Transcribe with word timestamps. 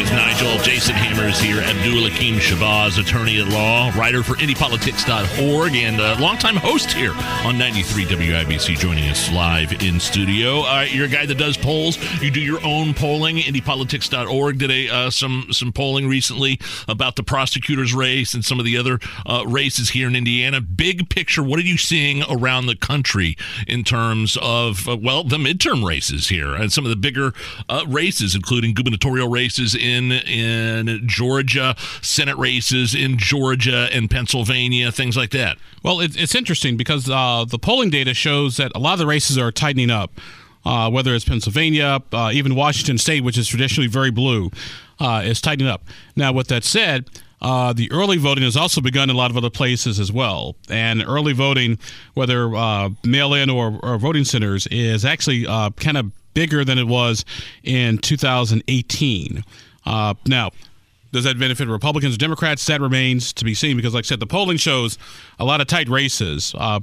Name 0.00 0.06
is 0.06 0.12
Nigel. 0.12 0.58
Jason 0.62 0.94
Hammers 0.94 1.38
here. 1.40 1.60
Abdul 1.60 2.08
Hakim 2.08 2.36
Shabazz, 2.36 2.98
attorney 2.98 3.38
at 3.40 3.48
law, 3.48 3.90
writer 3.98 4.22
for 4.22 4.34
IndyPolitics.org, 4.36 5.74
and 5.74 6.00
a 6.00 6.18
longtime 6.18 6.56
host 6.56 6.90
here 6.90 7.12
on 7.44 7.58
93 7.58 8.06
WIBC, 8.06 8.78
joining 8.78 9.10
us 9.10 9.30
live 9.30 9.82
in 9.82 10.00
studio. 10.00 10.60
Uh, 10.60 10.86
you're 10.88 11.04
a 11.04 11.08
guy 11.08 11.26
that 11.26 11.34
does 11.34 11.58
polls. 11.58 11.98
You 12.22 12.30
do 12.30 12.40
your 12.40 12.64
own 12.64 12.94
polling. 12.94 13.38
IndyPolitics.org 13.38 14.58
did 14.58 14.70
a 14.70 14.88
uh, 14.88 15.10
some 15.10 15.48
some 15.50 15.70
polling 15.70 16.08
recently 16.08 16.58
about 16.88 17.16
the 17.16 17.22
prosecutor's 17.22 17.92
race 17.92 18.32
and 18.32 18.42
some 18.42 18.58
of 18.58 18.64
the 18.64 18.78
other 18.78 19.00
uh, 19.26 19.44
races 19.46 19.90
here 19.90 20.08
in 20.08 20.16
Indiana. 20.16 20.62
Big 20.62 21.10
picture, 21.10 21.42
what 21.42 21.58
are 21.58 21.62
you 21.62 21.76
seeing 21.76 22.22
around 22.30 22.66
the 22.66 22.76
country 22.76 23.36
in 23.66 23.84
terms 23.84 24.38
of 24.40 24.88
uh, 24.88 24.96
well 24.96 25.24
the 25.24 25.36
midterm 25.36 25.86
races 25.86 26.30
here 26.30 26.54
and 26.54 26.72
some 26.72 26.86
of 26.86 26.90
the 26.90 26.96
bigger 26.96 27.34
uh, 27.68 27.84
races, 27.86 28.34
including 28.34 28.72
gubernatorial 28.72 29.28
races 29.28 29.74
in 29.74 29.89
in 29.90 31.02
Georgia, 31.06 31.74
Senate 32.02 32.36
races 32.36 32.94
in 32.94 33.18
Georgia 33.18 33.88
and 33.92 34.10
Pennsylvania, 34.10 34.92
things 34.92 35.16
like 35.16 35.30
that. 35.30 35.58
Well, 35.82 36.00
it, 36.00 36.16
it's 36.16 36.34
interesting 36.34 36.76
because 36.76 37.08
uh, 37.08 37.44
the 37.48 37.58
polling 37.58 37.90
data 37.90 38.14
shows 38.14 38.56
that 38.56 38.72
a 38.74 38.78
lot 38.78 38.94
of 38.94 38.98
the 38.98 39.06
races 39.06 39.38
are 39.38 39.52
tightening 39.52 39.90
up. 39.90 40.12
Uh, 40.62 40.90
whether 40.90 41.14
it's 41.14 41.24
Pennsylvania, 41.24 42.02
uh, 42.12 42.30
even 42.34 42.54
Washington 42.54 42.98
State, 42.98 43.24
which 43.24 43.38
is 43.38 43.48
traditionally 43.48 43.88
very 43.88 44.10
blue, 44.10 44.50
uh, 44.98 45.22
is 45.24 45.40
tightening 45.40 45.68
up. 45.68 45.82
Now, 46.16 46.34
with 46.34 46.48
that 46.48 46.64
said, 46.64 47.08
uh, 47.40 47.72
the 47.72 47.90
early 47.90 48.18
voting 48.18 48.44
has 48.44 48.56
also 48.56 48.80
begun 48.80 49.08
in 49.08 49.16
a 49.16 49.18
lot 49.18 49.30
of 49.30 49.36
other 49.36 49.50
places 49.50 49.98
as 49.98 50.12
well. 50.12 50.56
And 50.68 51.02
early 51.02 51.32
voting, 51.32 51.78
whether 52.14 52.54
uh, 52.54 52.90
mail 53.04 53.32
in 53.34 53.48
or, 53.48 53.78
or, 53.82 53.98
voting 53.98 54.24
centers, 54.24 54.66
is 54.66 55.04
actually 55.04 55.46
uh, 55.46 55.70
kind 55.70 55.96
of 55.96 56.12
bigger 56.34 56.64
than 56.64 56.78
it 56.78 56.86
was 56.86 57.24
in 57.64 57.98
2018. 57.98 59.44
Uh, 59.84 60.14
now, 60.26 60.50
does 61.12 61.24
that 61.24 61.38
benefit 61.38 61.68
Republicans 61.68 62.14
or 62.14 62.18
Democrats? 62.18 62.64
That 62.66 62.80
remains 62.80 63.32
to 63.34 63.44
be 63.44 63.54
seen 63.54 63.76
because, 63.76 63.94
like 63.94 64.04
I 64.04 64.06
said, 64.06 64.20
the 64.20 64.26
polling 64.26 64.56
shows 64.56 64.98
a 65.38 65.44
lot 65.44 65.60
of 65.60 65.66
tight 65.66 65.88
races. 65.88 66.54
Uh, 66.56 66.80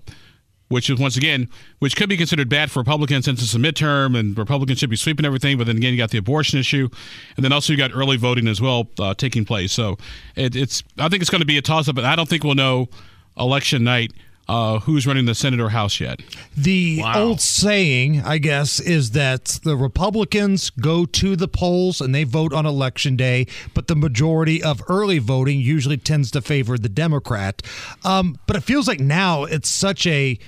which 0.69 0.89
is 0.89 0.99
once 0.99 1.15
again, 1.15 1.49
which 1.79 1.95
could 1.95 2.09
be 2.09 2.17
considered 2.17 2.49
bad 2.49 2.69
for 2.69 2.79
Republicans 2.79 3.25
since 3.25 3.41
it's 3.41 3.53
a 3.53 3.57
midterm 3.57 4.17
and 4.17 4.37
Republicans 4.37 4.79
should 4.79 4.89
be 4.89 4.95
sweeping 4.95 5.25
everything. 5.25 5.57
But 5.57 5.67
then 5.67 5.77
again, 5.77 5.93
you 5.93 5.97
got 5.97 6.11
the 6.11 6.17
abortion 6.17 6.59
issue, 6.59 6.89
and 7.35 7.45
then 7.45 7.53
also 7.53 7.71
you 7.71 7.77
got 7.77 7.91
early 7.93 8.17
voting 8.17 8.47
as 8.47 8.59
well 8.59 8.89
uh, 8.99 9.13
taking 9.13 9.45
place. 9.45 9.71
So 9.71 9.97
it, 10.35 10.55
it's 10.55 10.83
I 10.97 11.09
think 11.09 11.21
it's 11.21 11.29
going 11.29 11.41
to 11.41 11.47
be 11.47 11.57
a 11.57 11.61
toss 11.61 11.87
up, 11.87 11.95
but 11.95 12.05
I 12.05 12.15
don't 12.15 12.27
think 12.27 12.43
we'll 12.43 12.55
know 12.55 12.89
election 13.37 13.83
night 13.83 14.11
uh, 14.47 14.79
who's 14.79 15.05
running 15.05 15.25
the 15.25 15.35
Senate 15.35 15.59
or 15.59 15.69
House 15.69 15.99
yet. 15.99 16.21
The 16.55 17.01
wow. 17.01 17.23
old 17.23 17.41
saying, 17.41 18.21
I 18.21 18.37
guess, 18.37 18.79
is 18.79 19.11
that 19.11 19.59
the 19.63 19.75
Republicans 19.75 20.69
go 20.69 21.05
to 21.05 21.35
the 21.35 21.47
polls 21.47 22.01
and 22.01 22.13
they 22.13 22.23
vote 22.23 22.53
on 22.53 22.65
election 22.65 23.15
day, 23.15 23.47
but 23.73 23.87
the 23.87 23.95
majority 23.95 24.63
of 24.63 24.81
early 24.87 25.19
voting 25.19 25.59
usually 25.59 25.97
tends 25.97 26.31
to 26.31 26.41
favor 26.41 26.77
the 26.77 26.89
Democrat. 26.89 27.61
Um, 28.03 28.39
but 28.47 28.55
it 28.55 28.61
feels 28.61 28.87
like 28.87 28.99
now 28.99 29.43
it's 29.43 29.69
such 29.69 30.07
a 30.07 30.39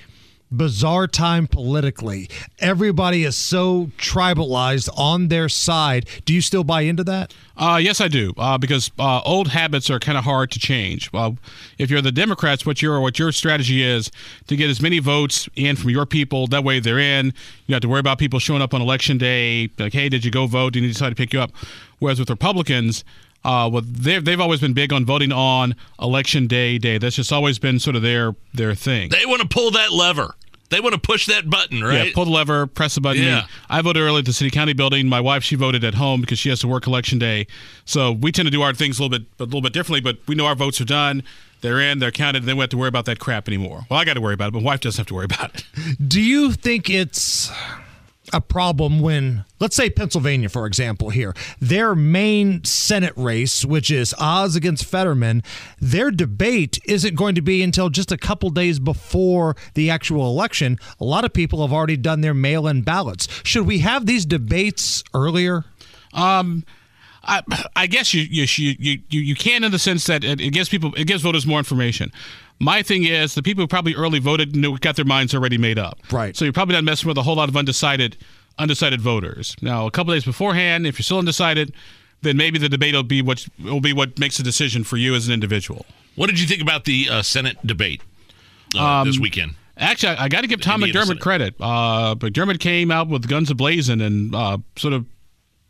bizarre 0.50 1.06
time 1.06 1.46
politically. 1.46 2.28
Everybody 2.58 3.24
is 3.24 3.36
so 3.36 3.90
tribalized 3.98 4.88
on 4.96 5.28
their 5.28 5.48
side. 5.48 6.08
Do 6.24 6.34
you 6.34 6.40
still 6.40 6.64
buy 6.64 6.82
into 6.82 7.04
that? 7.04 7.32
Uh, 7.56 7.78
yes, 7.80 8.00
I 8.00 8.08
do. 8.08 8.32
Uh, 8.36 8.58
because 8.58 8.90
uh, 8.98 9.20
old 9.24 9.48
habits 9.48 9.90
are 9.90 9.98
kind 9.98 10.16
of 10.16 10.24
hard 10.24 10.50
to 10.52 10.58
change. 10.58 11.12
Well, 11.12 11.36
if 11.78 11.90
you're 11.90 12.00
the 12.00 12.12
Democrats, 12.12 12.64
what 12.64 12.82
your 12.82 13.00
what 13.00 13.18
your 13.18 13.32
strategy 13.32 13.82
is 13.82 14.10
to 14.46 14.56
get 14.56 14.70
as 14.70 14.80
many 14.80 14.98
votes 14.98 15.48
in 15.56 15.76
from 15.76 15.90
your 15.90 16.06
people. 16.06 16.46
That 16.46 16.64
way, 16.64 16.80
they're 16.80 16.98
in. 16.98 17.32
You 17.66 17.74
have 17.74 17.82
to 17.82 17.88
worry 17.88 18.00
about 18.00 18.18
people 18.18 18.38
showing 18.38 18.62
up 18.62 18.74
on 18.74 18.80
election 18.80 19.18
day. 19.18 19.70
Like, 19.78 19.92
hey, 19.92 20.08
did 20.08 20.24
you 20.24 20.30
go 20.30 20.46
vote? 20.46 20.72
Did 20.72 20.82
you 20.82 20.88
decide 20.88 21.10
to 21.10 21.14
pick 21.14 21.32
you 21.32 21.40
up? 21.40 21.52
Whereas 21.98 22.18
with 22.18 22.30
Republicans. 22.30 23.04
Uh, 23.42 23.70
well, 23.72 23.82
they've, 23.82 24.22
they've 24.22 24.40
always 24.40 24.60
been 24.60 24.74
big 24.74 24.92
on 24.92 25.06
voting 25.06 25.32
on 25.32 25.74
election 25.98 26.46
day 26.46 26.76
day. 26.76 26.98
That's 26.98 27.16
just 27.16 27.32
always 27.32 27.58
been 27.58 27.78
sort 27.78 27.96
of 27.96 28.02
their 28.02 28.34
their 28.52 28.74
thing. 28.74 29.08
They 29.08 29.24
want 29.24 29.40
to 29.40 29.48
pull 29.48 29.70
that 29.70 29.92
lever. 29.92 30.34
They 30.70 30.80
want 30.80 30.94
to 30.94 31.00
push 31.00 31.26
that 31.26 31.50
button, 31.50 31.82
right? 31.82 32.06
Yeah, 32.06 32.12
pull 32.14 32.24
the 32.24 32.30
lever, 32.30 32.66
press 32.66 32.94
the 32.94 33.00
button. 33.00 33.22
Yeah. 33.22 33.46
I 33.68 33.82
voted 33.82 34.02
early 34.02 34.20
at 34.20 34.24
the 34.24 34.32
city 34.32 34.50
county 34.50 34.72
building. 34.72 35.08
My 35.08 35.20
wife, 35.20 35.42
she 35.42 35.56
voted 35.56 35.84
at 35.84 35.94
home 35.94 36.20
because 36.20 36.38
she 36.38 36.48
has 36.48 36.60
to 36.60 36.68
work 36.68 36.86
election 36.86 37.18
day. 37.18 37.48
So 37.84 38.12
we 38.12 38.30
tend 38.32 38.46
to 38.46 38.50
do 38.50 38.62
our 38.62 38.72
things 38.72 38.98
a 38.98 39.02
little 39.02 39.18
bit, 39.18 39.26
a 39.40 39.44
little 39.44 39.62
bit 39.62 39.72
differently. 39.72 40.00
But 40.00 40.18
we 40.28 40.36
know 40.36 40.46
our 40.46 40.54
votes 40.54 40.80
are 40.80 40.84
done. 40.84 41.24
They're 41.60 41.80
in. 41.80 41.98
They're 41.98 42.12
counted. 42.12 42.42
And 42.42 42.48
then 42.48 42.56
we 42.56 42.60
have 42.60 42.70
to 42.70 42.78
worry 42.78 42.88
about 42.88 43.04
that 43.06 43.18
crap 43.18 43.48
anymore. 43.48 43.82
Well, 43.90 43.98
I 43.98 44.04
got 44.04 44.14
to 44.14 44.20
worry 44.20 44.34
about 44.34 44.48
it, 44.48 44.52
but 44.52 44.62
my 44.62 44.66
wife 44.66 44.80
doesn't 44.80 44.98
have 44.98 45.08
to 45.08 45.14
worry 45.14 45.26
about 45.26 45.54
it. 45.56 46.08
Do 46.08 46.20
you 46.20 46.52
think 46.52 46.88
it's 46.88 47.50
a 48.32 48.40
problem 48.40 49.00
when, 49.00 49.44
let's 49.58 49.76
say 49.76 49.90
Pennsylvania, 49.90 50.48
for 50.48 50.66
example, 50.66 51.10
here, 51.10 51.34
their 51.60 51.94
main 51.94 52.64
Senate 52.64 53.12
race, 53.16 53.64
which 53.64 53.90
is 53.90 54.14
Oz 54.18 54.56
against 54.56 54.84
Fetterman, 54.84 55.42
their 55.80 56.10
debate 56.10 56.78
isn't 56.84 57.14
going 57.14 57.34
to 57.34 57.42
be 57.42 57.62
until 57.62 57.88
just 57.88 58.12
a 58.12 58.16
couple 58.16 58.50
days 58.50 58.78
before 58.78 59.56
the 59.74 59.90
actual 59.90 60.26
election. 60.26 60.78
A 61.00 61.04
lot 61.04 61.24
of 61.24 61.32
people 61.32 61.62
have 61.62 61.72
already 61.72 61.96
done 61.96 62.20
their 62.20 62.34
mail 62.34 62.66
in 62.66 62.82
ballots. 62.82 63.28
Should 63.42 63.66
we 63.66 63.78
have 63.80 64.06
these 64.06 64.26
debates 64.26 65.02
earlier? 65.14 65.64
Um, 66.12 66.64
I, 67.22 67.42
I 67.76 67.86
guess 67.86 68.14
you, 68.14 68.22
you 68.22 68.46
you 68.56 69.02
you 69.10 69.20
you 69.20 69.34
can 69.34 69.62
in 69.62 69.70
the 69.72 69.78
sense 69.78 70.06
that 70.06 70.24
it, 70.24 70.40
it 70.40 70.50
gives 70.50 70.68
people 70.68 70.94
it 70.94 71.04
gives 71.06 71.22
voters 71.22 71.46
more 71.46 71.58
information. 71.58 72.12
My 72.60 72.82
thing 72.82 73.04
is 73.04 73.34
the 73.34 73.42
people 73.42 73.62
who 73.62 73.68
probably 73.68 73.94
early 73.94 74.18
voted 74.18 74.54
know, 74.54 74.76
got 74.76 74.96
their 74.96 75.04
minds 75.04 75.34
already 75.34 75.56
made 75.58 75.78
up. 75.78 75.98
Right. 76.12 76.36
So 76.36 76.44
you're 76.44 76.52
probably 76.52 76.74
not 76.74 76.84
messing 76.84 77.08
with 77.08 77.16
a 77.16 77.22
whole 77.22 77.36
lot 77.36 77.48
of 77.48 77.56
undecided 77.56 78.18
undecided 78.58 79.00
voters. 79.00 79.56
Now, 79.62 79.86
a 79.86 79.90
couple 79.90 80.12
days 80.12 80.24
beforehand, 80.24 80.86
if 80.86 80.98
you're 80.98 81.04
still 81.04 81.18
undecided, 81.18 81.72
then 82.20 82.36
maybe 82.36 82.58
the 82.58 82.68
debate 82.68 82.94
will 82.94 83.02
be 83.02 83.22
what 83.22 83.46
will 83.62 83.80
be 83.80 83.94
what 83.94 84.18
makes 84.18 84.38
a 84.38 84.42
decision 84.42 84.84
for 84.84 84.98
you 84.98 85.14
as 85.14 85.26
an 85.26 85.32
individual. 85.32 85.86
What 86.16 86.28
did 86.28 86.38
you 86.38 86.46
think 86.46 86.60
about 86.60 86.84
the 86.84 87.08
uh, 87.10 87.22
Senate 87.22 87.56
debate 87.66 88.02
uh, 88.76 88.84
um, 88.84 89.08
this 89.08 89.18
weekend? 89.18 89.54
Actually, 89.78 90.16
I, 90.16 90.24
I 90.24 90.28
got 90.28 90.42
to 90.42 90.46
give 90.46 90.60
Tom 90.60 90.82
Indiana 90.82 91.06
McDermott 91.06 91.06
Senate. 91.06 91.22
credit. 91.22 91.54
Uh, 91.58 92.14
McDermott 92.16 92.60
came 92.60 92.90
out 92.90 93.08
with 93.08 93.26
guns 93.26 93.50
ablazing 93.50 94.04
and 94.04 94.34
uh, 94.34 94.58
sort 94.76 94.92
of, 94.92 95.06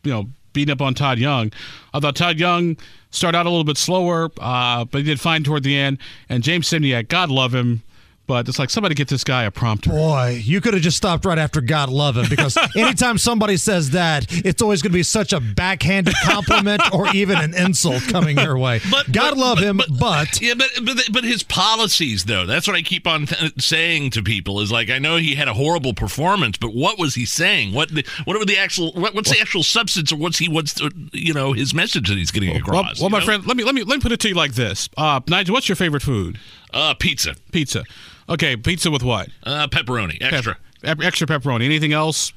you 0.02 0.12
know, 0.12 0.26
beating 0.52 0.72
up 0.72 0.80
on 0.80 0.94
Todd 0.94 1.20
Young. 1.20 1.52
I 1.94 2.00
thought 2.00 2.16
Todd 2.16 2.40
Young 2.40 2.76
started 3.10 3.38
out 3.38 3.46
a 3.46 3.50
little 3.50 3.64
bit 3.64 3.76
slower, 3.76 4.30
uh, 4.40 4.84
but 4.84 4.98
he 4.98 5.04
did 5.04 5.20
fine 5.20 5.42
toward 5.44 5.62
the 5.62 5.76
end. 5.76 5.98
And 6.28 6.42
James 6.42 6.68
Sceniak, 6.68 7.08
God 7.08 7.30
love 7.30 7.54
him, 7.54 7.82
but 8.30 8.48
it's 8.48 8.60
like 8.60 8.70
somebody 8.70 8.94
get 8.94 9.08
this 9.08 9.24
guy 9.24 9.42
a 9.42 9.50
prompter. 9.50 9.90
Boy, 9.90 10.40
you 10.44 10.60
could 10.60 10.72
have 10.72 10.84
just 10.84 10.96
stopped 10.96 11.24
right 11.24 11.36
after 11.36 11.60
God 11.60 11.88
love 11.88 12.16
him 12.16 12.26
because 12.30 12.56
anytime 12.76 13.18
somebody 13.18 13.56
says 13.56 13.90
that, 13.90 14.24
it's 14.46 14.62
always 14.62 14.82
going 14.82 14.92
to 14.92 14.98
be 14.98 15.02
such 15.02 15.32
a 15.32 15.40
backhanded 15.40 16.14
compliment 16.22 16.80
or 16.94 17.08
even 17.08 17.38
an 17.38 17.54
insult 17.54 18.04
coming 18.04 18.38
your 18.38 18.56
way. 18.56 18.80
But, 18.90 19.12
God 19.12 19.30
but, 19.30 19.38
love 19.38 19.58
but, 19.58 19.64
him, 19.64 19.76
but, 19.76 19.98
but, 19.98 20.40
yeah, 20.40 20.54
but, 20.54 20.68
but 20.84 20.98
but 21.12 21.24
his 21.24 21.42
policies 21.42 22.24
though, 22.24 22.44
that's 22.44 22.66
what 22.66 22.76
I 22.76 22.82
keep 22.82 23.06
on 23.06 23.26
th- 23.26 23.60
saying 23.60 24.10
to 24.10 24.22
people 24.22 24.60
is 24.60 24.72
like 24.72 24.90
I 24.90 24.98
know 24.98 25.16
he 25.16 25.34
had 25.34 25.48
a 25.48 25.54
horrible 25.54 25.94
performance, 25.94 26.56
but 26.58 26.74
what 26.74 26.98
was 26.98 27.14
he 27.14 27.24
saying? 27.24 27.72
What 27.72 27.94
the, 27.94 28.04
what 28.24 28.38
were 28.38 28.44
the 28.44 28.58
actual 28.58 28.92
what, 28.92 29.14
what's 29.14 29.30
the 29.30 29.40
actual 29.40 29.62
substance 29.62 30.12
or 30.12 30.16
what's 30.16 30.38
he 30.38 30.48
what's 30.48 30.80
you 31.12 31.32
know 31.32 31.52
his 31.52 31.72
message 31.72 32.08
that 32.08 32.18
he's 32.18 32.30
getting 32.30 32.56
across? 32.56 33.00
Well, 33.00 33.08
well 33.08 33.10
my 33.10 33.18
know? 33.18 33.24
friend, 33.24 33.46
let 33.46 33.56
me 33.56 33.64
let 33.64 33.74
me 33.74 33.82
let 33.82 33.96
me 33.96 34.02
put 34.02 34.12
it 34.12 34.20
to 34.20 34.28
you 34.28 34.34
like 34.34 34.54
this, 34.54 34.88
uh, 34.96 35.20
Nigel. 35.28 35.52
What's 35.52 35.68
your 35.68 35.76
favorite 35.76 36.02
food? 36.02 36.38
Uh, 36.72 36.94
pizza. 36.94 37.34
Pizza. 37.52 37.84
Okay, 38.28 38.56
pizza 38.56 38.90
with 38.90 39.02
what? 39.02 39.28
Uh, 39.42 39.66
pepperoni, 39.66 40.18
extra. 40.20 40.56
Pep- 40.82 41.02
extra 41.02 41.26
pepperoni. 41.26 41.64
Anything 41.64 41.92
else? 41.92 42.32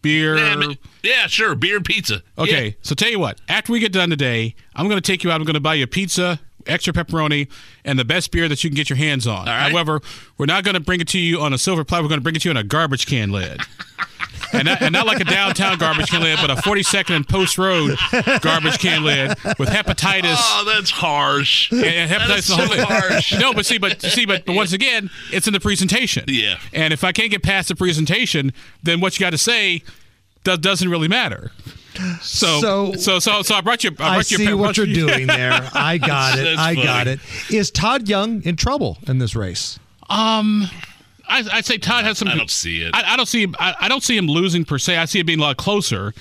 Beer? 0.00 0.36
Yeah, 0.36 0.74
yeah, 1.02 1.26
sure. 1.26 1.54
Beer, 1.54 1.76
and 1.76 1.84
pizza. 1.84 2.22
Okay, 2.38 2.66
yeah. 2.66 2.72
so 2.82 2.94
tell 2.94 3.10
you 3.10 3.18
what. 3.18 3.40
After 3.48 3.72
we 3.72 3.80
get 3.80 3.92
done 3.92 4.10
today, 4.10 4.54
I'm 4.76 4.88
going 4.88 5.00
to 5.00 5.12
take 5.12 5.24
you 5.24 5.30
out. 5.30 5.40
I'm 5.40 5.44
going 5.44 5.54
to 5.54 5.60
buy 5.60 5.74
you 5.74 5.84
a 5.84 5.88
pizza, 5.88 6.38
extra 6.66 6.92
pepperoni, 6.92 7.48
and 7.84 7.98
the 7.98 8.04
best 8.04 8.30
beer 8.30 8.48
that 8.48 8.62
you 8.62 8.70
can 8.70 8.76
get 8.76 8.88
your 8.88 8.96
hands 8.96 9.26
on. 9.26 9.46
However, 9.46 10.00
we're 10.36 10.46
not 10.46 10.64
going 10.64 10.74
to 10.74 10.80
bring 10.80 11.00
it 11.00 11.08
to 11.08 11.18
you 11.18 11.40
on 11.40 11.52
a 11.52 11.58
silver 11.58 11.84
platter. 11.84 12.04
We're 12.04 12.10
going 12.10 12.20
to 12.20 12.24
bring 12.24 12.36
it 12.36 12.42
to 12.42 12.48
you 12.48 12.52
on 12.52 12.56
a 12.56 12.62
garbage 12.64 13.06
can 13.06 13.32
lid 13.32 13.60
and 14.52 14.64
not, 14.66 14.82
and 14.82 14.92
not 14.92 15.06
like 15.06 15.20
a 15.20 15.24
downtown 15.24 15.78
garbage 15.78 16.10
can 16.10 16.22
lid, 16.22 16.38
but 16.40 16.50
a 16.50 16.54
42nd 16.56 17.14
and 17.16 17.28
Post 17.28 17.58
Road 17.58 17.96
garbage 18.40 18.78
can 18.78 19.04
lid 19.04 19.28
with 19.58 19.68
hepatitis. 19.68 20.36
Oh, 20.38 20.64
that's 20.66 20.90
harsh. 20.90 21.70
And, 21.72 21.84
and 21.84 22.10
hepatitis 22.10 22.42
so 22.42 22.56
the 22.56 22.84
whole 22.84 23.00
harsh. 23.00 23.38
No, 23.38 23.52
but 23.52 23.66
see, 23.66 23.78
but 23.78 24.00
see, 24.02 24.26
but, 24.26 24.44
but 24.44 24.54
once 24.54 24.72
again, 24.72 25.10
it's 25.32 25.46
in 25.46 25.52
the 25.52 25.60
presentation. 25.60 26.24
Yeah. 26.28 26.58
And 26.72 26.92
if 26.92 27.04
I 27.04 27.12
can't 27.12 27.30
get 27.30 27.42
past 27.42 27.68
the 27.68 27.76
presentation, 27.76 28.52
then 28.82 29.00
what 29.00 29.18
you 29.18 29.24
got 29.24 29.30
to 29.30 29.38
say 29.38 29.82
does, 30.44 30.58
doesn't 30.58 30.88
really 30.88 31.08
matter. 31.08 31.50
So, 32.20 32.60
So- 32.60 32.92
so, 32.94 33.18
so, 33.18 33.42
so, 33.42 33.54
I 33.56 33.60
brought 33.60 33.82
you. 33.82 33.90
I, 33.98 34.04
I 34.04 34.14
brought 34.14 34.30
you, 34.30 34.36
see 34.38 34.48
I 34.48 34.54
what 34.54 34.76
you're 34.76 34.86
you- 34.86 35.06
doing 35.06 35.26
there. 35.26 35.68
I 35.74 35.98
got 35.98 36.38
it. 36.38 36.44
That's 36.44 36.58
I 36.60 36.74
got 36.76 37.06
funny. 37.06 37.10
it. 37.12 37.20
Is 37.54 37.70
Todd 37.72 38.08
Young 38.08 38.42
in 38.44 38.54
trouble 38.56 38.98
in 39.08 39.18
this 39.18 39.34
race? 39.34 39.78
Um, 40.08 40.68
I, 41.28 41.44
I'd 41.52 41.66
say 41.66 41.78
Todd 41.78 42.04
has 42.04 42.18
some. 42.18 42.28
I 42.28 42.36
don't 42.36 42.50
see 42.50 42.82
it. 42.82 42.94
I, 42.94 43.14
I 43.14 43.16
don't 43.16 43.26
see. 43.26 43.42
him- 43.42 43.54
I, 43.58 43.74
I 43.80 43.88
don't 43.88 44.02
see 44.02 44.16
him 44.16 44.26
losing 44.26 44.64
per 44.64 44.78
se. 44.78 44.96
I 44.96 45.04
see 45.04 45.18
it 45.20 45.24
being 45.26 45.38
a 45.40 45.42
lot 45.42 45.56
closer 45.56 46.12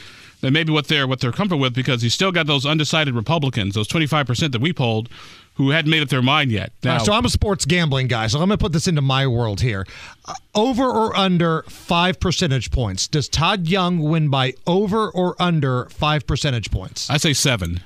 than 0.42 0.54
maybe 0.54 0.72
what 0.72 0.88
they're 0.88 1.08
what 1.08 1.20
they're 1.20 1.32
comfortable 1.32 1.62
with 1.62 1.74
because 1.74 2.02
he's 2.02 2.14
still 2.14 2.32
got 2.32 2.46
those 2.48 2.66
undecided 2.66 3.16
Republicans, 3.16 3.74
those 3.76 3.88
25 3.88 4.28
percent 4.28 4.52
that 4.52 4.62
we 4.62 4.72
polled, 4.74 5.10
who 5.56 5.72
hadn't 5.72 5.90
made 5.90 6.04
up 6.04 6.10
their 6.10 6.22
mind 6.22 6.52
yet. 6.52 6.72
Now, 6.84 6.98
right, 6.98 7.06
so 7.06 7.14
I'm 7.14 7.26
a 7.26 7.30
sports 7.30 7.66
gambling 7.66 8.08
guy, 8.08 8.28
so 8.28 8.40
I'm 8.40 8.48
going 8.50 8.60
to 8.60 8.64
put 8.64 8.74
this 8.74 8.88
into 8.88 9.02
my 9.02 9.26
world 9.26 9.62
here. 9.62 9.88
Uh, 10.26 10.34
over 10.54 10.84
or 10.84 11.16
under 11.18 11.64
five 11.64 12.20
percentage 12.20 12.70
points? 12.70 13.08
Does 13.08 13.28
Todd 13.28 13.68
Young 13.68 14.00
win 14.00 14.30
by 14.30 14.54
over 14.68 15.10
or 15.10 15.36
under 15.42 15.86
five 15.90 16.28
percentage 16.28 16.70
points? 16.70 17.10
I 17.10 17.18
say 17.18 17.34
seven. 17.34 17.80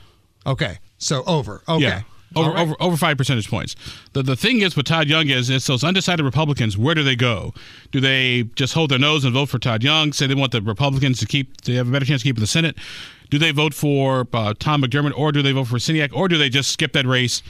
Okay, 0.45 0.79
so 0.97 1.23
over. 1.25 1.61
Okay. 1.69 1.83
Yeah. 1.83 2.01
Over, 2.33 2.51
right. 2.51 2.59
over 2.59 2.75
over 2.79 2.97
five 2.97 3.17
percentage 3.17 3.49
points. 3.49 3.75
The 4.13 4.23
the 4.23 4.35
thing 4.37 4.61
is 4.61 4.75
with 4.75 4.85
Todd 4.85 5.07
Young 5.07 5.27
is 5.29 5.49
it's 5.49 5.67
those 5.67 5.83
undecided 5.83 6.25
Republicans. 6.25 6.77
Where 6.77 6.95
do 6.95 7.03
they 7.03 7.15
go? 7.15 7.53
Do 7.91 7.99
they 7.99 8.43
just 8.55 8.73
hold 8.73 8.91
their 8.91 8.99
nose 8.99 9.25
and 9.25 9.33
vote 9.33 9.49
for 9.49 9.59
Todd 9.59 9.83
Young? 9.83 10.13
Say 10.13 10.27
they 10.27 10.35
want 10.35 10.53
the 10.53 10.61
Republicans 10.61 11.19
to 11.19 11.25
keep 11.25 11.61
they 11.61 11.73
have 11.73 11.89
a 11.89 11.91
better 11.91 12.05
chance 12.05 12.21
of 12.21 12.23
keeping 12.23 12.41
the 12.41 12.47
Senate. 12.47 12.77
Do 13.29 13.37
they 13.37 13.51
vote 13.51 13.73
for 13.73 14.27
uh, 14.33 14.53
Tom 14.59 14.81
McDermott 14.81 15.17
or 15.17 15.31
do 15.31 15.41
they 15.41 15.51
vote 15.51 15.65
for 15.65 15.77
Sceniak 15.77 16.13
or 16.13 16.27
do 16.27 16.37
they 16.37 16.49
just 16.49 16.71
skip 16.71 16.93
that 16.93 17.05
race 17.05 17.41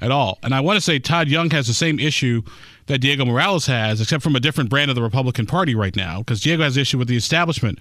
at 0.00 0.10
all? 0.10 0.38
And 0.42 0.54
I 0.54 0.60
want 0.60 0.76
to 0.76 0.80
say 0.80 0.98
Todd 0.98 1.28
Young 1.28 1.50
has 1.50 1.66
the 1.66 1.74
same 1.74 1.98
issue 1.98 2.42
that 2.86 2.98
Diego 2.98 3.24
Morales 3.24 3.66
has, 3.66 4.00
except 4.00 4.22
from 4.22 4.36
a 4.36 4.40
different 4.40 4.68
brand 4.68 4.90
of 4.90 4.96
the 4.96 5.02
Republican 5.02 5.46
Party 5.46 5.74
right 5.74 5.94
now. 5.96 6.18
Because 6.18 6.40
Diego 6.40 6.62
has 6.62 6.76
issue 6.76 6.98
with 6.98 7.08
the 7.08 7.16
establishment 7.16 7.78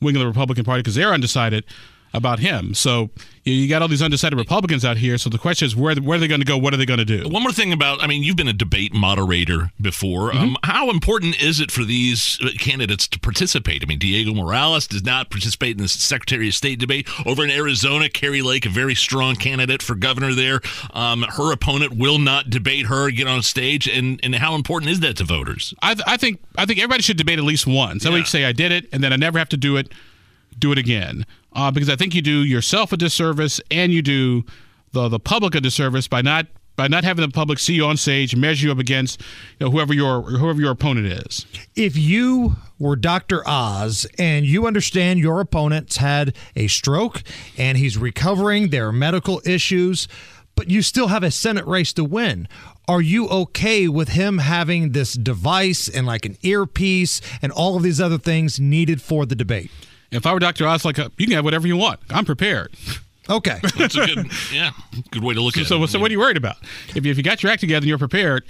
wing 0.00 0.16
of 0.16 0.20
the 0.20 0.26
Republican 0.26 0.64
Party 0.64 0.80
because 0.80 0.94
they're 0.94 1.12
undecided 1.12 1.64
about 2.14 2.38
him. 2.38 2.72
So 2.74 3.10
you, 3.42 3.52
you 3.52 3.68
got 3.68 3.82
all 3.82 3.88
these 3.88 4.00
undecided 4.00 4.38
Republicans 4.38 4.84
out 4.84 4.96
here. 4.96 5.18
So 5.18 5.28
the 5.28 5.36
question 5.38 5.66
is, 5.66 5.74
where 5.74 5.94
where 5.96 6.16
are 6.16 6.20
they 6.20 6.28
going 6.28 6.40
to 6.40 6.46
go? 6.46 6.56
What 6.56 6.72
are 6.72 6.76
they 6.76 6.86
going 6.86 6.98
to 7.00 7.04
do? 7.04 7.28
One 7.28 7.42
more 7.42 7.52
thing 7.52 7.72
about, 7.72 8.02
I 8.02 8.06
mean, 8.06 8.22
you've 8.22 8.36
been 8.36 8.48
a 8.48 8.52
debate 8.52 8.94
moderator 8.94 9.72
before. 9.80 10.34
Um, 10.34 10.56
how 10.62 10.90
important 10.90 11.42
is 11.42 11.60
it 11.60 11.70
for 11.72 11.84
these 11.84 12.38
uh, 12.42 12.50
candidates 12.58 13.08
to 13.08 13.18
participate? 13.18 13.82
I 13.82 13.86
mean, 13.86 13.98
Diego 13.98 14.32
Morales 14.32 14.86
does 14.86 15.04
not 15.04 15.28
participate 15.28 15.72
in 15.76 15.82
the 15.82 15.88
Secretary 15.88 16.48
of 16.48 16.54
State 16.54 16.78
debate. 16.78 17.08
Over 17.26 17.44
in 17.44 17.50
Arizona, 17.50 18.08
Kari 18.08 18.42
Lake, 18.42 18.64
a 18.64 18.68
very 18.70 18.94
strong 18.94 19.34
candidate 19.34 19.82
for 19.82 19.96
governor 19.96 20.32
there, 20.34 20.60
um, 20.92 21.22
her 21.22 21.52
opponent 21.52 21.96
will 21.96 22.18
not 22.18 22.48
debate 22.48 22.86
her, 22.86 23.10
get 23.10 23.26
on 23.26 23.42
stage. 23.42 23.88
And, 23.88 24.20
and 24.22 24.36
how 24.36 24.54
important 24.54 24.92
is 24.92 25.00
that 25.00 25.16
to 25.16 25.24
voters? 25.24 25.74
I, 25.82 25.94
th- 25.94 26.04
I 26.06 26.16
think 26.16 26.40
I 26.56 26.64
think 26.64 26.78
everybody 26.78 27.02
should 27.02 27.16
debate 27.16 27.38
at 27.40 27.44
least 27.44 27.66
once. 27.66 28.04
Somebody 28.04 28.22
Yeah. 28.22 28.28
say 28.28 28.44
I 28.44 28.52
did 28.52 28.70
it, 28.70 28.88
and 28.92 29.02
then 29.02 29.12
I 29.12 29.16
never 29.16 29.38
have 29.38 29.48
to 29.48 29.56
do 29.56 29.76
it. 29.76 29.92
Do 30.56 30.70
it 30.70 30.78
again, 30.78 31.26
uh, 31.54 31.70
because 31.70 31.88
I 31.88 31.96
think 31.96 32.14
you 32.14 32.22
do 32.22 32.44
yourself 32.44 32.92
a 32.92 32.96
disservice, 32.96 33.60
and 33.70 33.92
you 33.92 34.02
do 34.02 34.44
the 34.92 35.08
the 35.08 35.20
public 35.20 35.54
a 35.54 35.60
disservice 35.60 36.08
by 36.08 36.22
not 36.22 36.46
by 36.76 36.88
not 36.88 37.04
having 37.04 37.24
the 37.24 37.32
public 37.32 37.58
see 37.58 37.74
you 37.74 37.84
on 37.84 37.96
stage, 37.96 38.34
measure 38.34 38.66
you 38.66 38.72
up 38.72 38.78
against 38.78 39.20
you 39.58 39.66
know, 39.66 39.70
whoever 39.70 39.94
your 39.94 40.22
whoever 40.22 40.60
your 40.60 40.72
opponent 40.72 41.06
is. 41.06 41.46
if 41.76 41.96
you 41.96 42.56
were 42.78 42.96
Dr. 42.96 43.46
Oz 43.46 44.06
and 44.18 44.44
you 44.44 44.66
understand 44.66 45.20
your 45.20 45.40
opponent's 45.40 45.98
had 45.98 46.34
a 46.56 46.66
stroke 46.66 47.22
and 47.56 47.78
he's 47.78 47.96
recovering, 47.96 48.70
there 48.70 48.88
are 48.88 48.92
medical 48.92 49.40
issues, 49.44 50.08
but 50.56 50.68
you 50.68 50.82
still 50.82 51.08
have 51.08 51.22
a 51.22 51.30
Senate 51.30 51.66
race 51.66 51.92
to 51.92 52.04
win. 52.04 52.48
Are 52.86 53.00
you 53.00 53.28
okay 53.28 53.88
with 53.88 54.10
him 54.10 54.38
having 54.38 54.92
this 54.92 55.14
device 55.14 55.88
and 55.88 56.06
like 56.06 56.26
an 56.26 56.36
earpiece 56.42 57.20
and 57.40 57.50
all 57.52 57.76
of 57.76 57.82
these 57.82 58.00
other 58.00 58.18
things 58.18 58.60
needed 58.60 59.00
for 59.00 59.24
the 59.24 59.34
debate? 59.34 59.70
If 60.14 60.26
I 60.26 60.32
were 60.32 60.38
Dr. 60.38 60.66
Oz, 60.66 60.84
like 60.84 60.98
uh, 60.98 61.08
you 61.18 61.26
can 61.26 61.34
have 61.36 61.44
whatever 61.44 61.66
you 61.66 61.76
want. 61.76 62.00
I'm 62.10 62.24
prepared. 62.24 62.74
Okay. 63.28 63.58
That's 63.78 63.96
a 63.96 64.06
good, 64.06 64.26
yeah, 64.52 64.70
good 65.10 65.22
way 65.24 65.34
to 65.34 65.40
look 65.40 65.56
at 65.56 65.66
So, 65.66 65.82
it. 65.82 65.88
so 65.88 65.98
what 65.98 66.10
are 66.10 66.12
you 66.14 66.18
worried 66.20 66.36
about? 66.36 66.56
If 66.94 67.04
you, 67.04 67.10
if 67.10 67.16
you 67.16 67.22
got 67.22 67.42
your 67.42 67.50
act 67.52 67.60
together 67.60 67.78
and 67.84 67.88
you're 67.88 67.98
prepared, 67.98 68.44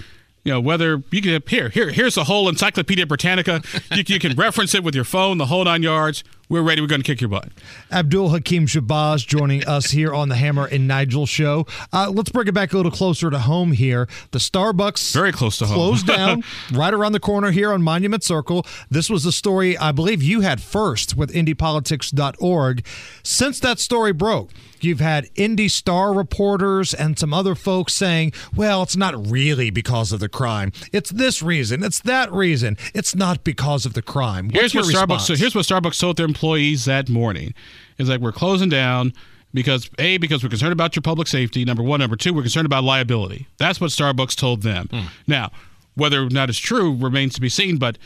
you 0.44 0.52
know 0.52 0.60
whether 0.60 1.02
you 1.10 1.22
can 1.22 1.42
here 1.48 1.70
here 1.70 1.90
here's 1.90 2.16
a 2.18 2.24
whole 2.24 2.48
Encyclopedia 2.50 3.06
Britannica. 3.06 3.62
you, 3.92 4.02
you 4.06 4.18
can 4.18 4.36
reference 4.36 4.74
it 4.74 4.84
with 4.84 4.94
your 4.94 5.04
phone, 5.04 5.38
the 5.38 5.46
whole 5.46 5.64
nine 5.64 5.82
yards. 5.82 6.22
We're 6.48 6.62
ready. 6.62 6.80
We're 6.82 6.88
going 6.88 7.00
to 7.00 7.06
kick 7.06 7.20
your 7.22 7.28
butt. 7.30 7.48
Abdul 7.90 8.28
Hakim 8.28 8.66
Shabazz 8.66 9.26
joining 9.26 9.64
us 9.66 9.90
here 9.92 10.12
on 10.12 10.28
the 10.28 10.34
Hammer 10.34 10.66
and 10.66 10.86
Nigel 10.86 11.24
show. 11.24 11.66
Uh, 11.92 12.10
let's 12.14 12.30
bring 12.30 12.46
it 12.48 12.52
back 12.52 12.72
a 12.72 12.76
little 12.76 12.92
closer 12.92 13.30
to 13.30 13.38
home 13.38 13.72
here. 13.72 14.06
The 14.32 14.38
Starbucks 14.38 15.12
Very 15.14 15.32
close 15.32 15.56
to 15.58 15.66
home. 15.66 15.74
closed 15.74 16.06
down 16.14 16.44
right 16.72 16.92
around 16.92 17.12
the 17.12 17.20
corner 17.20 17.50
here 17.50 17.72
on 17.72 17.82
Monument 17.82 18.22
Circle. 18.22 18.66
This 18.90 19.08
was 19.08 19.24
a 19.24 19.32
story 19.32 19.76
I 19.78 19.92
believe 19.92 20.22
you 20.22 20.42
had 20.42 20.60
first 20.60 21.16
with 21.16 21.32
IndyPolitics.org. 21.32 22.84
Since 23.22 23.60
that 23.60 23.78
story 23.78 24.12
broke, 24.12 24.50
you've 24.84 25.00
had 25.00 25.28
Indy 25.34 25.68
Star 25.68 26.12
reporters 26.12 26.94
and 26.94 27.18
some 27.18 27.32
other 27.34 27.54
folks 27.54 27.92
saying, 27.92 28.32
well, 28.54 28.82
it's 28.82 28.96
not 28.96 29.30
really 29.30 29.70
because 29.70 30.12
of 30.12 30.20
the 30.20 30.28
crime. 30.28 30.72
It's 30.92 31.10
this 31.10 31.42
reason. 31.42 31.82
It's 31.82 32.00
that 32.00 32.32
reason. 32.32 32.76
It's 32.94 33.14
not 33.14 33.44
because 33.44 33.86
of 33.86 33.94
the 33.94 34.02
crime. 34.02 34.46
What's 34.48 34.72
here's 34.72 34.74
your 34.74 34.84
what 34.84 35.08
Starbucks. 35.08 35.20
So 35.22 35.34
here's 35.34 35.54
what 35.54 35.64
Starbucks 35.64 35.98
told 35.98 36.16
their 36.16 36.26
employees 36.26 36.84
that 36.84 37.08
morning. 37.08 37.54
Is 37.98 38.08
like 38.08 38.20
we're 38.20 38.32
closing 38.32 38.68
down 38.68 39.12
because 39.52 39.88
a 39.98 40.18
because 40.18 40.42
we're 40.42 40.48
concerned 40.48 40.72
about 40.72 40.96
your 40.96 41.02
public 41.02 41.28
safety. 41.28 41.64
Number 41.64 41.82
one. 41.82 42.00
Number 42.00 42.16
two, 42.16 42.34
we're 42.34 42.42
concerned 42.42 42.66
about 42.66 42.84
liability. 42.84 43.46
That's 43.58 43.80
what 43.80 43.90
Starbucks 43.90 44.34
told 44.34 44.62
them. 44.62 44.88
Hmm. 44.90 45.06
Now, 45.26 45.52
whether 45.94 46.22
or 46.22 46.30
not 46.30 46.48
it's 46.48 46.58
true 46.58 46.96
remains 46.96 47.34
to 47.34 47.40
be 47.40 47.48
seen. 47.48 47.78
But 47.78 47.98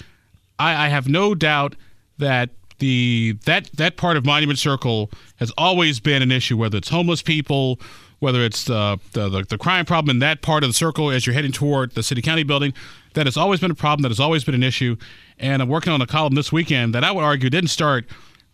I, 0.58 0.86
I 0.86 0.88
have 0.88 1.08
no 1.08 1.34
doubt 1.34 1.74
that 2.18 2.50
the 2.78 3.36
that 3.44 3.70
that 3.74 3.96
part 3.96 4.16
of 4.16 4.24
Monument 4.24 4.58
Circle 4.58 5.10
has 5.36 5.52
always 5.58 6.00
been 6.00 6.22
an 6.22 6.32
issue. 6.32 6.56
Whether 6.56 6.78
it's 6.78 6.88
homeless 6.88 7.22
people. 7.22 7.80
Whether 8.20 8.42
it's 8.42 8.64
the, 8.64 8.98
the, 9.12 9.28
the, 9.28 9.42
the 9.44 9.58
crime 9.58 9.84
problem 9.84 10.10
in 10.10 10.18
that 10.18 10.42
part 10.42 10.64
of 10.64 10.70
the 10.70 10.74
circle 10.74 11.08
as 11.08 11.24
you're 11.24 11.34
heading 11.34 11.52
toward 11.52 11.94
the 11.94 12.02
city 12.02 12.20
county 12.20 12.42
building, 12.42 12.72
that 13.14 13.26
has 13.26 13.36
always 13.36 13.60
been 13.60 13.70
a 13.70 13.76
problem, 13.76 14.02
that 14.02 14.08
has 14.08 14.18
always 14.18 14.42
been 14.42 14.56
an 14.56 14.64
issue. 14.64 14.96
And 15.38 15.62
I'm 15.62 15.68
working 15.68 15.92
on 15.92 16.02
a 16.02 16.06
column 16.06 16.34
this 16.34 16.50
weekend 16.50 16.96
that 16.96 17.04
I 17.04 17.12
would 17.12 17.22
argue 17.22 17.48
didn't 17.48 17.70
start 17.70 18.06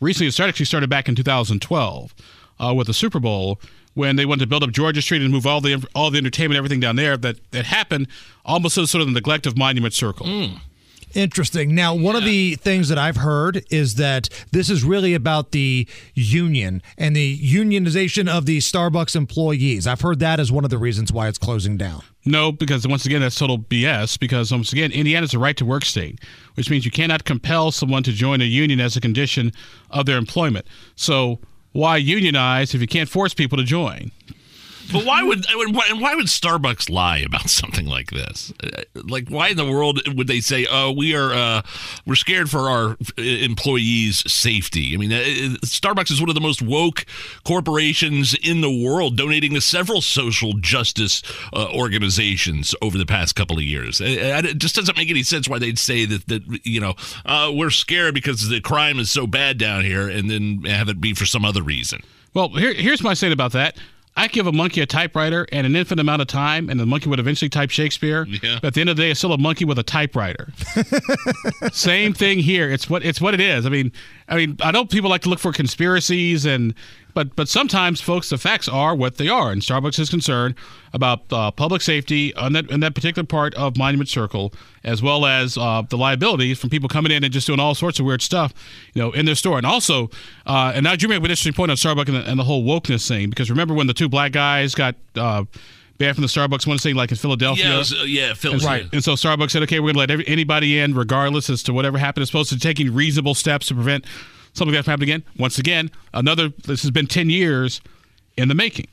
recently. 0.02 0.26
It 0.28 0.32
started 0.32 0.50
actually 0.50 0.66
started 0.66 0.90
back 0.90 1.08
in 1.08 1.14
2012 1.14 2.14
uh, 2.60 2.74
with 2.76 2.88
the 2.88 2.92
Super 2.92 3.18
Bowl 3.18 3.58
when 3.94 4.16
they 4.16 4.26
wanted 4.26 4.40
to 4.40 4.46
build 4.48 4.62
up 4.62 4.70
Georgia 4.70 5.00
Street 5.00 5.22
and 5.22 5.32
move 5.32 5.46
all 5.46 5.60
the 5.62 5.82
all 5.94 6.10
the 6.10 6.18
entertainment, 6.18 6.58
everything 6.58 6.80
down 6.80 6.96
there. 6.96 7.16
That 7.16 7.38
that 7.52 7.64
happened 7.64 8.08
almost 8.44 8.76
as 8.76 8.90
sort 8.90 9.00
of 9.00 9.08
the 9.08 9.14
neglect 9.14 9.46
of 9.46 9.56
Monument 9.56 9.94
Circle. 9.94 10.26
Interesting. 11.14 11.74
Now, 11.74 11.94
one 11.94 12.16
of 12.16 12.24
the 12.24 12.56
things 12.56 12.88
that 12.88 12.98
I've 12.98 13.16
heard 13.16 13.64
is 13.70 13.94
that 13.96 14.28
this 14.50 14.68
is 14.68 14.82
really 14.82 15.14
about 15.14 15.52
the 15.52 15.88
union 16.12 16.82
and 16.98 17.14
the 17.14 17.38
unionization 17.38 18.28
of 18.28 18.46
the 18.46 18.58
Starbucks 18.58 19.14
employees. 19.14 19.86
I've 19.86 20.00
heard 20.00 20.18
that 20.18 20.40
as 20.40 20.50
one 20.50 20.64
of 20.64 20.70
the 20.70 20.78
reasons 20.78 21.12
why 21.12 21.28
it's 21.28 21.38
closing 21.38 21.76
down. 21.76 22.02
No, 22.26 22.50
because 22.50 22.86
once 22.86 23.06
again, 23.06 23.20
that's 23.20 23.38
total 23.38 23.58
BS. 23.58 24.18
Because 24.18 24.50
once 24.50 24.72
again, 24.72 24.90
Indiana's 24.90 25.34
a 25.34 25.38
right 25.38 25.56
to 25.56 25.64
work 25.64 25.84
state, 25.84 26.20
which 26.54 26.68
means 26.68 26.84
you 26.84 26.90
cannot 26.90 27.24
compel 27.24 27.70
someone 27.70 28.02
to 28.02 28.12
join 28.12 28.40
a 28.40 28.44
union 28.44 28.80
as 28.80 28.96
a 28.96 29.00
condition 29.00 29.52
of 29.90 30.06
their 30.06 30.18
employment. 30.18 30.66
So 30.96 31.38
why 31.72 31.96
unionize 31.98 32.74
if 32.74 32.80
you 32.80 32.86
can't 32.86 33.08
force 33.08 33.34
people 33.34 33.58
to 33.58 33.64
join? 33.64 34.10
But 34.92 35.04
why 35.04 35.22
would 35.22 35.44
and 35.48 35.74
why, 35.74 35.88
why 35.98 36.14
would 36.14 36.26
Starbucks 36.26 36.88
lie 36.90 37.18
about 37.18 37.48
something 37.50 37.86
like 37.86 38.10
this? 38.10 38.52
Uh, 38.62 38.82
Like, 38.94 39.28
why 39.28 39.48
in 39.48 39.56
the 39.56 39.64
world 39.70 40.00
would 40.16 40.26
they 40.26 40.40
say, 40.40 40.66
"Oh, 40.70 40.92
we 40.92 41.14
are 41.14 41.32
uh, 41.32 41.62
we're 42.06 42.14
scared 42.14 42.50
for 42.50 42.68
our 42.70 42.90
uh, 43.18 43.22
employees' 43.22 44.22
safety"? 44.30 44.94
I 44.94 44.96
mean, 44.96 45.12
uh, 45.12 45.56
Starbucks 45.64 46.10
is 46.10 46.20
one 46.20 46.28
of 46.28 46.34
the 46.34 46.40
most 46.40 46.62
woke 46.62 47.06
corporations 47.44 48.34
in 48.34 48.60
the 48.60 48.70
world, 48.70 49.16
donating 49.16 49.54
to 49.54 49.60
several 49.60 50.00
social 50.00 50.54
justice 50.54 51.22
uh, 51.52 51.66
organizations 51.72 52.74
over 52.82 52.98
the 52.98 53.06
past 53.06 53.34
couple 53.36 53.56
of 53.56 53.62
years. 53.64 54.00
Uh, 54.00 54.04
It 54.44 54.58
just 54.58 54.74
doesn't 54.76 54.96
make 54.96 55.10
any 55.10 55.22
sense 55.22 55.48
why 55.48 55.58
they'd 55.58 55.78
say 55.78 56.04
that 56.06 56.26
that 56.28 56.42
you 56.64 56.80
know 56.80 56.94
uh, 57.24 57.50
we're 57.52 57.70
scared 57.70 58.14
because 58.14 58.48
the 58.48 58.60
crime 58.60 58.98
is 58.98 59.10
so 59.10 59.26
bad 59.26 59.58
down 59.58 59.84
here, 59.84 60.08
and 60.08 60.30
then 60.30 60.64
have 60.64 60.88
it 60.88 61.00
be 61.00 61.14
for 61.14 61.26
some 61.26 61.44
other 61.44 61.62
reason. 61.62 62.00
Well, 62.34 62.48
here, 62.48 62.74
here's 62.74 63.02
my 63.02 63.14
saying 63.14 63.32
about 63.32 63.52
that. 63.52 63.76
I 64.16 64.28
give 64.28 64.46
a 64.46 64.52
monkey 64.52 64.80
a 64.80 64.86
typewriter 64.86 65.44
and 65.50 65.66
an 65.66 65.74
infinite 65.74 66.00
amount 66.00 66.22
of 66.22 66.28
time, 66.28 66.70
and 66.70 66.78
the 66.78 66.86
monkey 66.86 67.08
would 67.08 67.18
eventually 67.18 67.48
type 67.48 67.70
Shakespeare. 67.70 68.24
Yeah. 68.28 68.58
But 68.62 68.68
at 68.68 68.74
the 68.74 68.80
end 68.80 68.90
of 68.90 68.96
the 68.96 69.02
day, 69.02 69.10
it's 69.10 69.18
still 69.18 69.32
a 69.32 69.38
monkey 69.38 69.64
with 69.64 69.78
a 69.78 69.82
typewriter. 69.82 70.52
Same 71.72 72.12
thing 72.12 72.38
here. 72.38 72.70
It's 72.70 72.88
what 72.88 73.04
it's 73.04 73.20
what 73.20 73.34
it 73.34 73.40
is. 73.40 73.66
I 73.66 73.70
mean, 73.70 73.90
I 74.28 74.36
mean, 74.36 74.56
I 74.60 74.70
know 74.70 74.84
people 74.84 75.10
like 75.10 75.22
to 75.22 75.28
look 75.28 75.38
for 75.38 75.52
conspiracies, 75.52 76.46
and 76.46 76.74
but 77.12 77.36
but 77.36 77.48
sometimes, 77.48 78.00
folks, 78.00 78.30
the 78.30 78.38
facts 78.38 78.68
are 78.68 78.94
what 78.94 79.18
they 79.18 79.28
are. 79.28 79.52
And 79.52 79.60
Starbucks 79.60 79.98
is 79.98 80.08
concerned 80.08 80.54
about 80.92 81.30
uh, 81.30 81.50
public 81.50 81.82
safety 81.82 82.34
on 82.34 82.54
that 82.54 82.70
in 82.70 82.80
that 82.80 82.94
particular 82.94 83.26
part 83.26 83.54
of 83.54 83.76
Monument 83.76 84.08
Circle, 84.08 84.54
as 84.82 85.02
well 85.02 85.26
as 85.26 85.58
uh, 85.58 85.82
the 85.88 85.98
liabilities 85.98 86.58
from 86.58 86.70
people 86.70 86.88
coming 86.88 87.12
in 87.12 87.22
and 87.22 87.32
just 87.32 87.46
doing 87.46 87.60
all 87.60 87.74
sorts 87.74 88.00
of 88.00 88.06
weird 88.06 88.22
stuff, 88.22 88.54
you 88.94 89.02
know, 89.02 89.12
in 89.12 89.26
their 89.26 89.34
store. 89.34 89.58
And 89.58 89.66
also, 89.66 90.10
uh, 90.46 90.72
and 90.74 90.84
now 90.84 90.94
you 90.98 91.06
make 91.08 91.18
an 91.18 91.24
interesting 91.24 91.52
point 91.52 91.70
on 91.70 91.76
Starbucks 91.76 92.08
and 92.08 92.16
the, 92.16 92.30
and 92.30 92.38
the 92.38 92.44
whole 92.44 92.64
wokeness 92.64 93.06
thing, 93.06 93.28
because 93.28 93.50
remember 93.50 93.74
when 93.74 93.88
the 93.88 93.94
two 93.94 94.08
black 94.08 94.32
guys 94.32 94.74
got 94.74 94.94
uh, 95.16 95.44
banned 95.98 96.16
from 96.16 96.22
the 96.22 96.28
Starbucks 96.28 96.66
one 96.66 96.78
thing, 96.78 96.94
like 96.94 97.10
in 97.10 97.16
Philadelphia. 97.16 97.64
Yeah, 97.70 97.78
was, 97.78 97.92
uh, 97.92 98.02
yeah, 98.04 98.34
Phil. 98.34 98.58
Right. 98.58 98.86
And 98.92 99.02
so 99.02 99.12
Starbucks 99.12 99.50
said, 99.50 99.62
okay, 99.64 99.80
we're 99.80 99.92
going 99.92 99.94
to 99.94 99.98
let 100.00 100.10
every, 100.10 100.26
anybody 100.28 100.78
in, 100.78 100.94
regardless 100.94 101.50
as 101.50 101.62
to 101.64 101.72
whatever 101.72 101.98
happened. 101.98 102.22
It's 102.22 102.30
supposed 102.30 102.50
to 102.50 102.58
taking 102.58 102.92
reasonable 102.92 103.34
steps 103.34 103.66
to 103.68 103.74
prevent 103.74 104.04
something 104.52 104.74
like 104.74 104.80
that 104.80 104.84
from 104.84 104.92
happening 104.92 105.10
again. 105.10 105.22
Once 105.38 105.58
again, 105.58 105.90
another. 106.12 106.48
This 106.64 106.82
has 106.82 106.90
been 106.90 107.06
ten 107.06 107.30
years 107.30 107.80
in 108.36 108.48
the 108.48 108.54
making. 108.54 108.86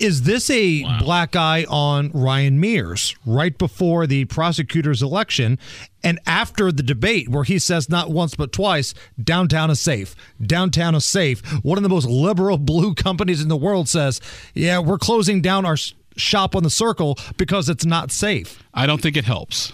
Is 0.00 0.22
this 0.22 0.48
a 0.48 0.84
black 1.00 1.34
eye 1.34 1.66
on 1.68 2.12
Ryan 2.12 2.60
Mears 2.60 3.16
right 3.26 3.56
before 3.58 4.06
the 4.06 4.26
prosecutor's 4.26 5.02
election 5.02 5.58
and 6.04 6.20
after 6.24 6.70
the 6.70 6.84
debate 6.84 7.28
where 7.28 7.42
he 7.42 7.58
says 7.58 7.88
not 7.88 8.08
once 8.08 8.36
but 8.36 8.52
twice, 8.52 8.94
downtown 9.20 9.70
is 9.70 9.80
safe. 9.80 10.14
Downtown 10.40 10.94
is 10.94 11.04
safe. 11.04 11.40
One 11.64 11.78
of 11.78 11.82
the 11.82 11.88
most 11.88 12.06
liberal 12.06 12.58
blue 12.58 12.94
companies 12.94 13.42
in 13.42 13.48
the 13.48 13.56
world 13.56 13.88
says, 13.88 14.20
yeah, 14.54 14.78
we're 14.78 14.98
closing 14.98 15.42
down 15.42 15.66
our 15.66 15.72
s- 15.72 15.94
shop 16.18 16.54
on 16.54 16.62
the 16.62 16.70
circle 16.70 17.18
because 17.36 17.68
it's 17.68 17.84
not 17.84 18.10
safe. 18.10 18.62
I 18.74 18.86
don't 18.86 19.00
think 19.00 19.16
it 19.16 19.24
helps. 19.24 19.72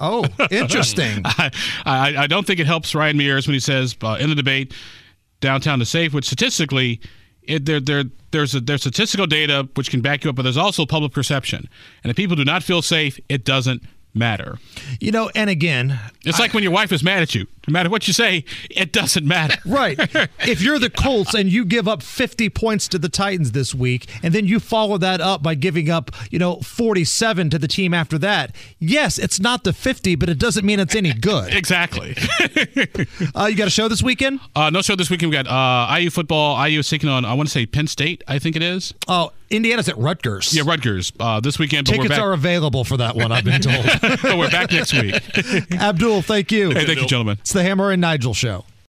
Oh, 0.00 0.24
interesting. 0.50 1.22
I, 1.24 1.50
I, 1.84 2.16
I 2.16 2.26
don't 2.26 2.46
think 2.46 2.60
it 2.60 2.66
helps 2.66 2.94
Ryan 2.94 3.16
Mears 3.16 3.46
when 3.46 3.54
he 3.54 3.60
says 3.60 3.96
uh, 4.02 4.16
in 4.18 4.28
the 4.28 4.34
debate, 4.34 4.74
downtown 5.40 5.80
is 5.80 5.88
safe, 5.88 6.12
which 6.12 6.26
statistically, 6.26 7.00
it, 7.42 7.64
there, 7.66 7.80
there, 7.80 8.04
there's 8.30 8.54
a, 8.54 8.60
there's 8.60 8.80
statistical 8.80 9.26
data 9.26 9.68
which 9.74 9.90
can 9.90 10.00
back 10.00 10.24
you 10.24 10.30
up, 10.30 10.36
but 10.36 10.42
there's 10.42 10.56
also 10.56 10.86
public 10.86 11.12
perception. 11.12 11.68
And 12.02 12.10
if 12.10 12.16
people 12.16 12.36
do 12.36 12.44
not 12.44 12.62
feel 12.62 12.82
safe, 12.82 13.20
it 13.28 13.44
doesn't 13.44 13.82
matter. 14.14 14.58
you 15.00 15.10
know, 15.10 15.30
and 15.34 15.50
again, 15.50 15.98
It's 16.24 16.38
like 16.38 16.54
when 16.54 16.62
your 16.62 16.72
wife 16.72 16.92
is 16.92 17.02
mad 17.02 17.22
at 17.22 17.34
you. 17.34 17.46
No 17.66 17.72
matter 17.72 17.88
what 17.88 18.06
you 18.06 18.12
say, 18.12 18.44
it 18.70 18.92
doesn't 18.92 19.26
matter. 19.26 19.56
Right. 19.66 19.98
if 20.46 20.60
you're 20.60 20.78
the 20.78 20.90
Colts 20.90 21.34
and 21.34 21.50
you 21.50 21.64
give 21.64 21.88
up 21.88 22.02
50 22.02 22.48
points 22.50 22.86
to 22.88 22.98
the 22.98 23.08
Titans 23.08 23.52
this 23.52 23.74
week, 23.74 24.06
and 24.22 24.34
then 24.34 24.46
you 24.46 24.60
follow 24.60 24.98
that 24.98 25.20
up 25.20 25.42
by 25.42 25.54
giving 25.54 25.90
up, 25.90 26.10
you 26.30 26.38
know, 26.38 26.56
47 26.60 27.50
to 27.50 27.58
the 27.58 27.66
team 27.66 27.92
after 27.94 28.18
that, 28.18 28.54
yes, 28.78 29.18
it's 29.18 29.40
not 29.40 29.64
the 29.64 29.72
50, 29.72 30.14
but 30.16 30.28
it 30.28 30.38
doesn't 30.38 30.64
mean 30.64 30.78
it's 30.80 30.94
any 30.94 31.12
good. 31.12 31.52
Exactly. 31.64 32.14
Uh, 33.34 33.46
you 33.46 33.56
got 33.56 33.66
a 33.66 33.70
show 33.70 33.88
this 33.88 34.02
weekend? 34.02 34.38
Uh, 34.54 34.70
no 34.70 34.80
show 34.82 34.94
this 34.96 35.10
weekend. 35.10 35.30
We 35.30 35.36
got 35.42 35.46
uh, 35.48 35.96
IU 35.98 36.10
football. 36.10 36.64
IU 36.66 36.80
is 36.80 36.88
taking 36.88 37.08
on, 37.08 37.24
I 37.24 37.34
want 37.34 37.48
to 37.48 37.52
say 37.52 37.66
Penn 37.66 37.86
State, 37.86 38.22
I 38.28 38.38
think 38.38 38.54
it 38.56 38.62
is. 38.62 38.94
Oh, 39.08 39.32
Indiana's 39.50 39.88
at 39.88 39.96
Rutgers. 39.98 40.54
Yeah, 40.54 40.62
Rutgers 40.66 41.12
uh, 41.20 41.40
this 41.40 41.58
weekend. 41.58 41.86
But 41.86 41.92
Tickets 41.92 42.10
we're 42.10 42.16
back, 42.16 42.24
are 42.24 42.32
available 42.32 42.84
for 42.84 42.96
that 42.96 43.14
one, 43.16 43.30
I've 43.32 43.44
been 43.44 43.60
told. 43.60 43.84
but 44.00 44.38
we're 44.38 44.50
back 44.50 44.72
next 44.72 44.92
week. 44.92 45.14
Abdul, 45.72 46.22
thank 46.22 46.50
you. 46.50 46.70
Hey, 46.70 46.86
thank 46.86 47.00
you, 47.00 47.06
gentlemen. 47.06 47.38
It's 47.40 47.52
the 47.52 47.62
Hammer 47.62 47.90
and 47.90 48.00
Nigel 48.00 48.34
show. 48.34 48.64